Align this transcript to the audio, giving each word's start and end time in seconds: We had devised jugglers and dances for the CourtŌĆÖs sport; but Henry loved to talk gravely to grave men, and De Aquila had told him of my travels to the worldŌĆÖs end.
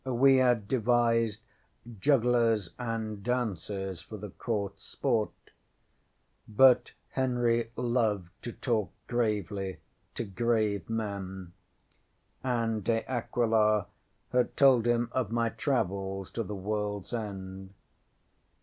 We 0.03 0.37
had 0.37 0.67
devised 0.67 1.41
jugglers 1.99 2.71
and 2.79 3.23
dances 3.23 4.01
for 4.01 4.17
the 4.17 4.31
CourtŌĆÖs 4.31 4.79
sport; 4.79 5.31
but 6.47 6.93
Henry 7.09 7.71
loved 7.75 8.31
to 8.41 8.51
talk 8.51 8.91
gravely 9.05 9.77
to 10.15 10.23
grave 10.23 10.89
men, 10.89 11.53
and 12.43 12.83
De 12.83 13.07
Aquila 13.07 13.85
had 14.31 14.57
told 14.57 14.87
him 14.87 15.09
of 15.11 15.29
my 15.31 15.49
travels 15.49 16.31
to 16.31 16.41
the 16.41 16.55
worldŌĆÖs 16.55 17.13
end. 17.13 17.73